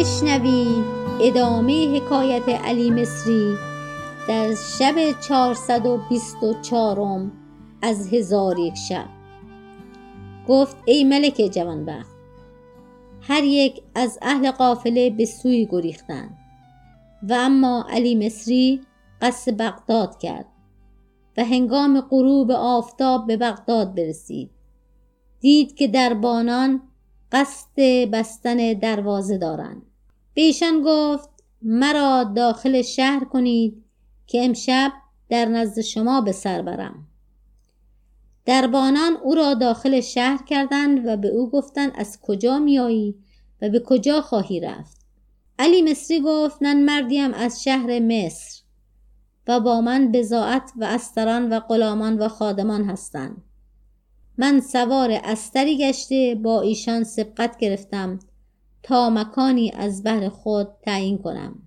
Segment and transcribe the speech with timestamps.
[0.00, 0.84] بشنوید
[1.20, 3.56] ادامه حکایت علی مصری
[4.28, 7.30] در شب 424
[7.82, 9.08] از هزار یک شب.
[10.48, 12.16] گفت ای ملک جوانبخت
[13.20, 16.38] هر یک از اهل قافله به سوی گریختند
[17.22, 18.80] و اما علی مصری
[19.22, 20.46] قصد بغداد کرد
[21.36, 24.50] و هنگام غروب آفتاب به بغداد برسید.
[25.40, 26.82] دید که دربانان
[27.32, 27.80] قصد
[28.12, 29.89] بستن دروازه دارند.
[30.34, 30.52] به
[30.84, 31.28] گفت
[31.62, 33.84] مرا داخل شهر کنید
[34.26, 34.92] که امشب
[35.28, 37.06] در نزد شما به سر برم.
[38.44, 43.14] دربانان او را داخل شهر کردند و به او گفتند از کجا میایی
[43.62, 45.00] و به کجا خواهی رفت؟
[45.58, 48.62] علی مصری گفت من مردیم از شهر مصر
[49.48, 53.42] و با من بزاعت و استران و غلامان و خادمان هستند.
[54.38, 58.18] من سوار استری گشته با ایشان سبقت گرفتم
[58.82, 61.62] تا مکانی از بهر خود تعیین کنم.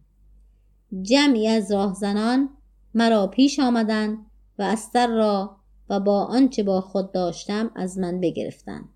[1.01, 2.49] جمعی از راهزنان
[2.93, 4.17] مرا پیش آمدند
[4.59, 5.55] و استر را
[5.89, 8.89] و با آنچه با خود داشتم از من بگرفتند.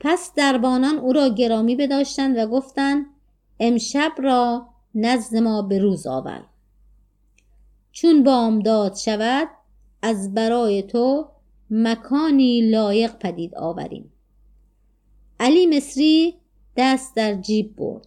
[0.00, 3.06] پس دربانان او را گرامی بداشتند و گفتند
[3.60, 6.44] امشب را نزد ما به روز آور.
[7.92, 9.48] چون بامداد شود
[10.02, 11.28] از برای تو
[11.70, 14.12] مکانی لایق پدید آوریم.
[15.40, 16.39] علی مصری
[16.80, 18.06] دست در جیب برد.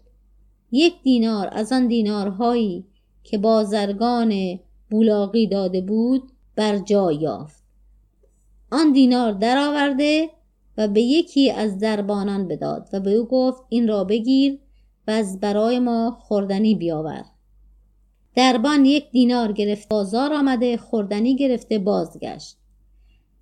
[0.71, 2.85] یک دینار از آن دینارهایی
[3.23, 7.63] که بازرگان بولاقی داده بود بر جای یافت.
[8.71, 10.29] آن دینار درآورده
[10.77, 14.59] و به یکی از دربانان بداد و به او گفت این را بگیر
[15.07, 17.25] و از برای ما خوردنی بیاور.
[18.35, 22.57] دربان یک دینار گرفت بازار آمده خوردنی گرفته بازگشت.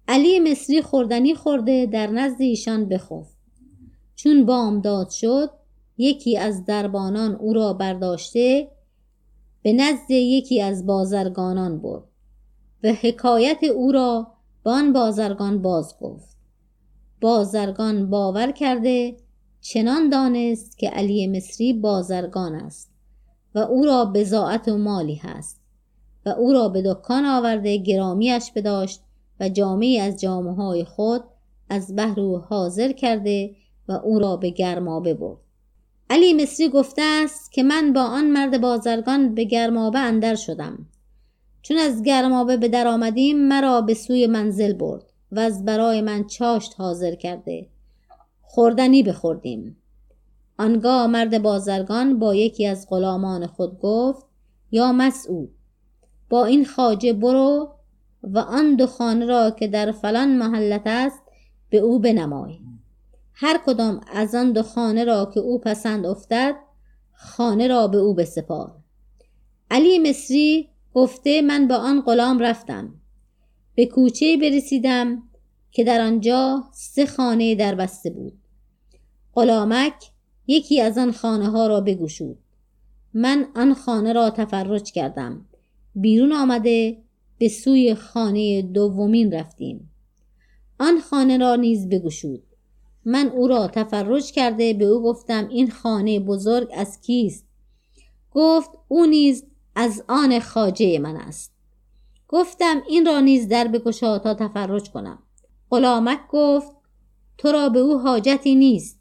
[0.08, 3.41] علی مصری خوردنی خورده در نزد ایشان بخفت.
[4.24, 5.50] چون بامداد شد
[5.98, 8.72] یکی از دربانان او را برداشته
[9.62, 12.04] به نزد یکی از بازرگانان برد
[12.84, 14.28] و حکایت او را
[14.64, 16.38] به آن بازرگان باز گفت.
[17.22, 19.18] بازرگان باور کرده
[19.62, 22.92] چنان دانست که علی مصری بازرگان است
[23.56, 25.62] و او را بزاعت و مالی هست
[26.26, 29.02] و او را به دکان آورده گرامیش بداشت
[29.40, 31.24] و جامعی از جامعه های خود
[31.70, 33.56] از بهر حاضر کرده
[33.88, 35.40] و او را به گرمابه برد
[36.09, 40.86] علی مصری گفته است که من با آن مرد بازرگان به گرمابه اندر شدم.
[41.62, 46.28] چون از گرمابه به در آمدیم مرا به سوی منزل برد و از برای من
[46.28, 47.68] چاشت حاضر کرده.
[48.42, 49.78] خوردنی بخوردیم.
[50.58, 54.25] آنگاه مرد بازرگان با یکی از غلامان خود گفت
[54.72, 55.50] یا مسعود
[56.30, 57.69] با این خاجه برو
[58.24, 61.22] و آن دو خانه را که در فلان محلت است
[61.69, 62.59] به او بنمای.
[63.44, 66.56] هر کدام از آن دو خانه را که او پسند افتد
[67.13, 68.75] خانه را به او بسپار.
[69.72, 72.94] علی مصری گفته من با آن غلام رفتم.
[73.75, 75.24] به کوچه برسیدم
[75.72, 78.34] که در آنجا سه خانه در بسته بود.
[79.34, 80.12] غلامک
[80.47, 82.38] یکی از آن خانه ها را بگوشود
[83.13, 85.46] من آن خانه را تفرج کردم.
[85.96, 86.97] بیرون آمده
[87.38, 89.91] به سوی خانه دومین رفتیم.
[90.80, 92.50] آن خانه را نیز بگشود.
[93.06, 97.45] من او را تفرج کرده به او گفتم این خانه بزرگ از کیست؟
[98.31, 99.44] گفت او نیز
[99.75, 101.51] از آن خاجه من است.
[102.28, 105.19] گفتم این را نیز در بگشا تا تفرج کنم.
[105.72, 106.72] غلامک گفت
[107.38, 109.00] تو را به او حاجتی نیست.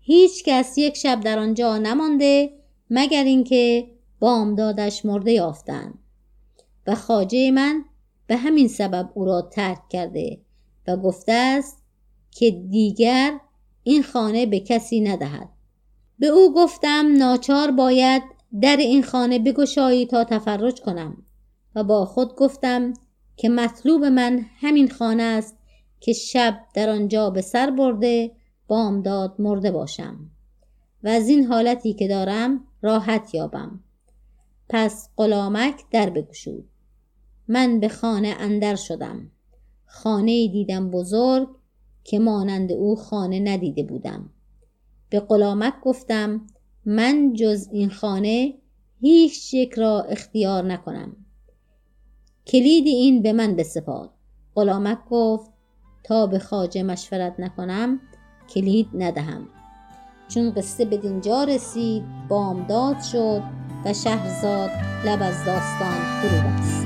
[0.00, 2.52] هیچ کس یک شب در آنجا نمانده
[2.90, 3.90] مگر اینکه
[4.20, 5.98] بامدادش مرده یافتند.
[6.86, 7.84] و خاجه من
[8.26, 10.40] به همین سبب او را ترک کرده
[10.88, 11.82] و گفته است
[12.38, 13.40] که دیگر
[13.82, 15.48] این خانه به کسی ندهد.
[16.18, 18.22] به او گفتم ناچار باید
[18.60, 21.22] در این خانه بگشایی تا تفرج کنم.
[21.74, 22.92] و با خود گفتم
[23.36, 25.58] که مطلوب من همین خانه است
[26.00, 28.32] که شب در آنجا به سر برده
[28.66, 30.30] بامداد مرده باشم.
[31.04, 33.80] و از این حالتی که دارم راحت یابم.
[34.68, 36.68] پس غلامک در بگشود.
[37.48, 39.30] من به خانه اندر شدم.
[39.86, 41.48] خانه دیدم بزرگ
[42.06, 44.30] که مانند او خانه ندیده بودم.
[45.10, 46.40] به غلامک گفتم
[46.84, 48.54] من جز این خانه
[49.00, 51.16] هیچ یک را اختیار نکنم.
[52.46, 54.10] کلید این به من بسپار.
[54.54, 55.50] غلامک گفت
[56.04, 58.00] تا به خاجه مشورت نکنم
[58.48, 59.48] کلید ندهم.
[60.28, 63.42] چون قصه به دینجا رسید بامداد شد
[63.84, 64.70] و شهرزاد
[65.04, 66.85] لب از داستان فرو بست.